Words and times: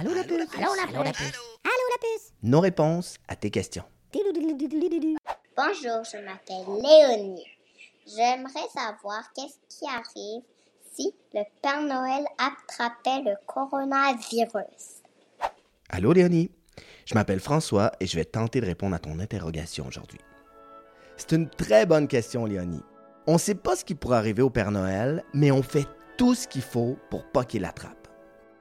Allô 0.00 0.14
la 0.14 0.22
puce 0.22 0.34
Allô 0.56 0.74
la 0.76 0.86
puce 0.86 1.34
Allô 1.64 1.84
la 1.90 1.98
puce 1.98 2.32
Nos 2.44 2.60
réponses 2.60 3.16
à 3.26 3.34
tes 3.34 3.50
questions. 3.50 3.82
Bonjour, 5.56 6.04
je 6.04 6.24
m'appelle 6.24 6.64
Léonie. 6.80 7.44
J'aimerais 8.06 8.68
savoir 8.72 9.32
qu'est-ce 9.34 9.58
qui 9.68 9.86
arrive 9.88 10.42
si 10.94 11.12
le 11.34 11.42
Père 11.62 11.82
Noël 11.82 12.24
attrapait 12.38 13.28
le 13.28 13.34
coronavirus. 13.44 15.02
Allô 15.88 16.12
Léonie, 16.12 16.52
je 17.04 17.14
m'appelle 17.14 17.40
François 17.40 17.90
et 17.98 18.06
je 18.06 18.14
vais 18.14 18.24
tenter 18.24 18.60
de 18.60 18.66
répondre 18.66 18.94
à 18.94 19.00
ton 19.00 19.18
interrogation 19.18 19.84
aujourd'hui. 19.88 20.20
C'est 21.16 21.32
une 21.32 21.50
très 21.50 21.86
bonne 21.86 22.06
question 22.06 22.44
Léonie. 22.44 22.84
On 23.26 23.32
ne 23.32 23.38
sait 23.38 23.56
pas 23.56 23.74
ce 23.74 23.84
qui 23.84 23.96
pourrait 23.96 24.18
arriver 24.18 24.42
au 24.42 24.50
Père 24.50 24.70
Noël, 24.70 25.24
mais 25.34 25.50
on 25.50 25.64
fait 25.64 25.88
tout 26.16 26.36
ce 26.36 26.46
qu'il 26.46 26.62
faut 26.62 26.96
pour 27.10 27.24
pas 27.32 27.44
qu'il 27.44 27.62
l'attrape. 27.62 28.07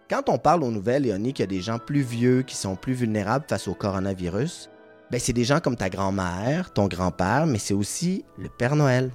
Quand 0.10 0.30
on 0.30 0.38
parle 0.38 0.64
aux 0.64 0.72
nouvelles, 0.72 1.04
Léonie, 1.04 1.34
qu'il 1.34 1.44
y 1.44 1.44
a 1.44 1.48
des 1.48 1.60
gens 1.60 1.80
plus 1.80 2.02
vieux 2.02 2.42
qui 2.42 2.56
sont 2.56 2.78
plus 2.78 2.94
vulnérables 2.94 3.44
face 3.50 3.68
au 3.68 3.74
coronavirus, 3.74 4.70
ben 5.12 5.20
c'est 5.20 5.34
des 5.34 5.44
gens 5.44 5.60
comme 5.60 5.76
ta 5.76 5.90
grand-mère, 5.90 6.72
ton 6.72 6.88
grand-père, 6.88 7.46
mais 7.46 7.58
c'est 7.58 7.74
aussi 7.74 8.24
le 8.38 8.48
Père 8.48 8.78
Noël. 8.78 9.12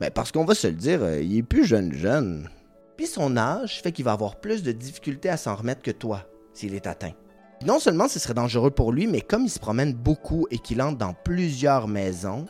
Ben 0.00 0.10
parce 0.10 0.32
qu'on 0.32 0.44
va 0.44 0.54
se 0.54 0.66
le 0.66 0.74
dire, 0.74 1.02
euh, 1.02 1.22
il 1.22 1.38
est 1.38 1.42
plus 1.42 1.64
jeune 1.64 1.94
jeune. 1.94 2.50
Puis 2.98 3.06
son 3.06 3.38
âge 3.38 3.80
fait 3.80 3.90
qu'il 3.90 4.04
va 4.04 4.12
avoir 4.12 4.36
plus 4.36 4.62
de 4.62 4.72
difficultés 4.72 5.30
à 5.30 5.38
s'en 5.38 5.54
remettre 5.54 5.80
que 5.80 5.90
toi, 5.90 6.28
s'il 6.52 6.74
est 6.74 6.86
atteint. 6.86 7.12
Non 7.64 7.78
seulement 7.78 8.08
ce 8.08 8.18
serait 8.18 8.34
dangereux 8.34 8.70
pour 8.70 8.92
lui, 8.92 9.06
mais 9.06 9.22
comme 9.22 9.44
il 9.44 9.50
se 9.50 9.58
promène 9.58 9.94
beaucoup 9.94 10.46
et 10.50 10.58
qu'il 10.58 10.82
entre 10.82 10.98
dans 10.98 11.14
plusieurs 11.14 11.88
maisons, 11.88 12.44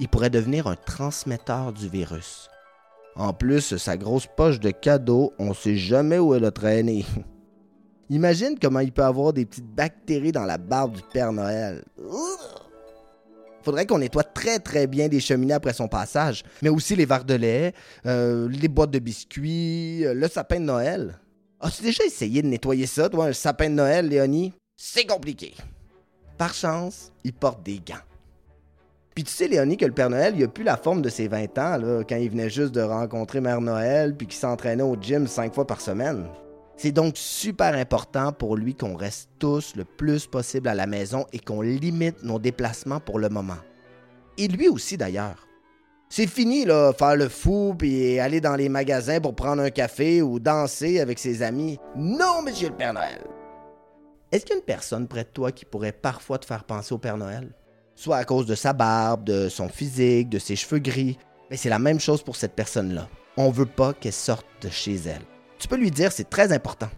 il 0.00 0.08
pourrait 0.08 0.30
devenir 0.30 0.66
un 0.66 0.74
transmetteur 0.74 1.72
du 1.72 1.88
virus. 1.88 2.50
En 3.18 3.32
plus, 3.32 3.76
sa 3.76 3.96
grosse 3.96 4.28
poche 4.28 4.60
de 4.60 4.70
cadeaux, 4.70 5.32
on 5.40 5.52
sait 5.52 5.76
jamais 5.76 6.20
où 6.20 6.34
elle 6.34 6.44
a 6.44 6.52
traîné. 6.52 7.04
Imagine 8.10 8.56
comment 8.60 8.78
il 8.78 8.92
peut 8.92 9.02
avoir 9.02 9.32
des 9.32 9.44
petites 9.44 9.74
bactéries 9.74 10.30
dans 10.30 10.44
la 10.44 10.56
barbe 10.56 10.94
du 10.94 11.02
Père 11.12 11.32
Noël. 11.32 11.84
Faudrait 13.62 13.86
qu'on 13.86 13.98
nettoie 13.98 14.22
très 14.22 14.60
très 14.60 14.86
bien 14.86 15.08
des 15.08 15.18
cheminées 15.18 15.54
après 15.54 15.72
son 15.72 15.88
passage, 15.88 16.44
mais 16.62 16.68
aussi 16.68 16.94
les 16.94 17.06
verres 17.06 17.24
de 17.24 17.34
lait, 17.34 17.74
euh, 18.06 18.48
les 18.48 18.68
boîtes 18.68 18.92
de 18.92 19.00
biscuits, 19.00 20.06
euh, 20.06 20.14
le 20.14 20.28
sapin 20.28 20.60
de 20.60 20.66
Noël. 20.66 21.18
As-tu 21.60 21.82
déjà 21.82 22.04
essayé 22.04 22.40
de 22.40 22.46
nettoyer 22.46 22.86
ça, 22.86 23.08
toi, 23.08 23.26
un 23.26 23.32
sapin 23.32 23.68
de 23.68 23.74
Noël, 23.74 24.08
Léonie? 24.08 24.54
C'est 24.76 25.04
compliqué. 25.04 25.54
Par 26.38 26.54
chance, 26.54 27.12
il 27.24 27.32
porte 27.32 27.64
des 27.64 27.80
gants. 27.80 28.07
Puis 29.18 29.24
tu 29.24 29.32
sais, 29.32 29.48
Léonie, 29.48 29.76
que 29.76 29.84
le 29.84 29.90
Père 29.90 30.10
Noël, 30.10 30.34
il 30.36 30.44
a 30.44 30.46
plus 30.46 30.62
la 30.62 30.76
forme 30.76 31.02
de 31.02 31.08
ses 31.08 31.26
20 31.26 31.58
ans, 31.58 32.04
quand 32.08 32.14
il 32.14 32.30
venait 32.30 32.48
juste 32.48 32.70
de 32.70 32.82
rencontrer 32.82 33.40
Mère 33.40 33.60
Noël, 33.60 34.16
puis 34.16 34.28
qu'il 34.28 34.38
s'entraînait 34.38 34.84
au 34.84 34.94
gym 34.94 35.26
cinq 35.26 35.52
fois 35.54 35.66
par 35.66 35.80
semaine. 35.80 36.28
C'est 36.76 36.92
donc 36.92 37.16
super 37.16 37.74
important 37.74 38.32
pour 38.32 38.56
lui 38.56 38.76
qu'on 38.76 38.94
reste 38.94 39.28
tous 39.40 39.74
le 39.74 39.84
plus 39.84 40.28
possible 40.28 40.68
à 40.68 40.76
la 40.76 40.86
maison 40.86 41.26
et 41.32 41.40
qu'on 41.40 41.62
limite 41.62 42.22
nos 42.22 42.38
déplacements 42.38 43.00
pour 43.00 43.18
le 43.18 43.28
moment. 43.28 43.58
Et 44.36 44.46
lui 44.46 44.68
aussi, 44.68 44.96
d'ailleurs. 44.96 45.48
C'est 46.08 46.28
fini, 46.28 46.64
là, 46.64 46.92
faire 46.92 47.16
le 47.16 47.28
fou 47.28 47.74
puis 47.76 48.20
aller 48.20 48.40
dans 48.40 48.54
les 48.54 48.68
magasins 48.68 49.20
pour 49.20 49.34
prendre 49.34 49.62
un 49.62 49.70
café 49.70 50.22
ou 50.22 50.38
danser 50.38 51.00
avec 51.00 51.18
ses 51.18 51.42
amis. 51.42 51.76
Non, 51.96 52.40
monsieur 52.42 52.68
le 52.68 52.76
Père 52.76 52.94
Noël! 52.94 53.24
Est-ce 54.30 54.44
qu'il 54.44 54.54
y 54.54 54.58
a 54.58 54.60
une 54.60 54.64
personne 54.64 55.08
près 55.08 55.24
de 55.24 55.30
toi 55.30 55.50
qui 55.50 55.64
pourrait 55.64 55.90
parfois 55.90 56.38
te 56.38 56.46
faire 56.46 56.62
penser 56.62 56.94
au 56.94 56.98
Père 56.98 57.16
Noël? 57.16 57.52
Soit 57.98 58.18
à 58.18 58.24
cause 58.24 58.46
de 58.46 58.54
sa 58.54 58.72
barbe, 58.72 59.24
de 59.24 59.48
son 59.48 59.68
physique, 59.68 60.28
de 60.28 60.38
ses 60.38 60.54
cheveux 60.54 60.78
gris. 60.78 61.18
Mais 61.50 61.56
c'est 61.56 61.68
la 61.68 61.80
même 61.80 61.98
chose 61.98 62.22
pour 62.22 62.36
cette 62.36 62.54
personne-là. 62.54 63.08
On 63.36 63.50
veut 63.50 63.66
pas 63.66 63.92
qu'elle 63.92 64.12
sorte 64.12 64.46
de 64.60 64.68
chez 64.68 64.94
elle. 64.94 65.24
Tu 65.58 65.66
peux 65.66 65.74
lui 65.74 65.90
dire, 65.90 66.12
c'est 66.12 66.30
très 66.30 66.52
important. 66.52 66.88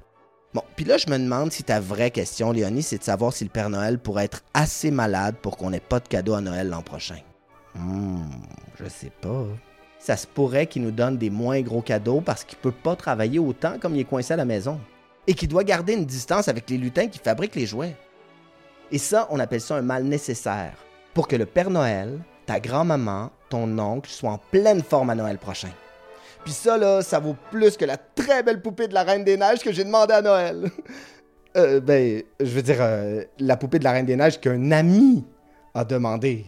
Bon, 0.53 0.61
puis 0.77 0.85
là, 0.85 0.99
je 0.99 1.09
me 1.09 1.17
demande 1.17 1.53
si 1.53 1.65
ta 1.65 1.81
vraie 1.81 2.11
question, 2.11 2.53
Léonie, 2.53 2.83
c'est 2.83 2.99
de 2.99 3.03
savoir 3.03 3.33
si 3.33 3.45
le 3.45 3.51
Père 3.51 3.71
Noël 3.71 3.99
pourrait 3.99 4.27
être 4.27 4.43
assez 4.53 4.91
malade 4.91 5.37
pour 5.41 5.57
qu'on 5.57 5.71
n'ait 5.71 5.81
pas 5.81 6.01
de 6.01 6.09
cadeau 6.09 6.35
à 6.35 6.43
Noël 6.43 6.69
l'an 6.69 6.83
prochain. 6.83 7.21
Hmm, 7.75 8.29
je 8.79 8.87
sais 8.87 9.13
pas. 9.23 9.47
Ça 9.99 10.19
se 10.19 10.27
pourrait 10.27 10.67
qu'il 10.67 10.83
nous 10.83 10.91
donne 10.91 11.17
des 11.17 11.31
moins 11.31 11.63
gros 11.63 11.81
cadeaux 11.81 12.21
parce 12.21 12.45
qu'il 12.45 12.59
peut 12.59 12.73
pas 12.73 12.95
travailler 12.95 13.39
autant 13.39 13.79
comme 13.79 13.95
il 13.95 14.01
est 14.01 14.05
coincé 14.05 14.35
à 14.35 14.37
la 14.37 14.45
maison. 14.45 14.79
Et 15.27 15.33
qu'il 15.33 15.49
doit 15.49 15.65
garder 15.65 15.95
une 15.95 16.05
distance 16.05 16.49
avec 16.49 16.69
les 16.69 16.77
lutins 16.77 17.09
qui 17.09 17.21
fabriquent 17.21 17.57
les 17.57 17.65
jouets. 17.65 17.97
Et 18.93 18.99
ça, 18.99 19.29
on 19.31 19.41
appelle 19.41 19.63
ça 19.63 19.77
un 19.77 19.83
mal 19.83 20.05
nécessaire 20.05 20.75
pour 21.15 21.29
que 21.29 21.37
le 21.37 21.47
Père 21.47 21.71
Noël, 21.71 22.19
ta 22.47 22.61
grand-maman, 22.61 23.31
ton 23.49 23.79
oncle 23.79 24.11
soient 24.11 24.33
en 24.33 24.39
pleine 24.39 24.83
forme 24.83 25.11
à 25.11 25.15
Noël 25.15 25.39
prochain. 25.39 25.71
Puis 26.45 26.53
ça, 26.53 26.79
là, 26.79 27.03
ça 27.03 27.19
vaut 27.19 27.37
plus 27.51 27.77
que 27.77 27.85
la 27.85 27.97
très 27.97 28.43
belle 28.43 28.63
poupée 28.63 28.89
de 28.89 28.95
la 28.95 29.03
Reine 29.03 29.25
des 29.25 29.37
Neiges 29.37 29.61
que 29.61 29.73
j'ai 29.73 29.85
demandé 29.85 30.15
à 30.15 30.23
Noël. 30.23 30.71
Euh, 31.57 31.81
ben, 31.81 32.23
je 32.39 32.47
veux 32.47 32.63
dire, 32.63 32.77
euh, 32.79 33.25
la 33.41 33.57
poupée 33.57 33.81
de 33.81 33.85
la 33.85 33.91
Reine 33.91 34.07
des 34.07 34.15
Neiges 34.15 34.39
qu'un 34.39 34.71
ami 34.71 35.25
a 35.75 35.85
demandé. 35.85 36.47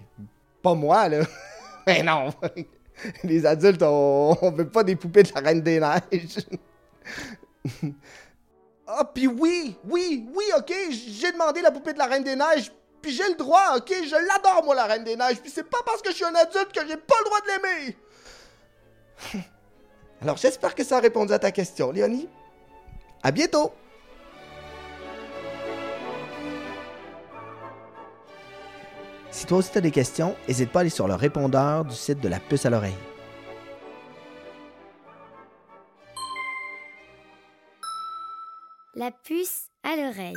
Pas 0.63 0.75
moi, 0.75 1.09
là. 1.09 1.25
Mais 1.89 2.05
non. 2.05 2.33
Les 3.25 3.45
adultes, 3.45 3.83
on, 3.83 4.39
on 4.41 4.51
veut 4.53 4.69
pas 4.69 4.85
des 4.85 4.95
poupées 4.95 5.25
de 5.25 5.33
la 5.35 5.41
Reine 5.41 5.61
des 5.61 5.81
Neiges. 5.81 6.47
Ah, 8.87 9.11
puis 9.13 9.27
oui, 9.27 9.77
oui, 9.89 10.29
oui, 10.35 10.45
ok, 10.57 10.73
j'ai 10.91 11.33
demandé 11.33 11.63
la 11.63 11.71
poupée 11.71 11.95
de 11.95 11.99
la 11.99 12.07
Reine 12.07 12.25
des 12.25 12.37
Neiges, 12.37 12.71
puis 13.03 13.13
j'ai 13.13 13.29
le 13.29 13.35
droit, 13.35 13.77
ok, 13.77 13.93
je 14.05 14.15
l'adore, 14.15 14.65
moi, 14.65 14.75
la 14.77 14.85
Reine 14.85 15.05
des 15.05 15.17
Neiges, 15.17 15.41
puis 15.41 15.51
c'est 15.51 15.69
pas 15.69 15.81
parce 15.85 16.01
que 16.01 16.11
je 16.11 16.15
suis 16.15 16.25
un 16.25 16.35
adulte 16.35 16.73
que 16.73 16.87
j'ai 16.87 16.97
pas 16.97 17.17
le 17.19 17.25
droit 17.25 17.41
de 17.41 17.47
l'aimer. 17.47 17.97
Alors, 20.23 20.37
j'espère 20.37 20.75
que 20.75 20.85
ça 20.85 20.99
a 20.99 21.01
répondu 21.01 21.33
à 21.33 21.39
ta 21.39 21.51
question, 21.51 21.91
Léonie. 21.91 22.29
À 23.23 23.33
bientôt! 23.33 23.73
Si 29.33 29.47
toi 29.47 29.59
aussi 29.59 29.73
tu 29.73 29.79
as 29.79 29.81
des 29.81 29.91
questions, 29.91 30.37
n'hésite 30.47 30.71
pas 30.71 30.81
à 30.81 30.83
aller 30.83 30.91
sur 30.91 31.09
le 31.09 31.15
répondeur 31.15 31.85
du 31.85 31.95
site 31.97 32.21
de 32.21 32.29
la 32.29 32.39
puce 32.39 32.67
à 32.67 32.71
l'oreille. 32.71 32.95
La 38.95 39.11
puce 39.11 39.71
à 39.83 39.97
l'oreille. 39.97 40.35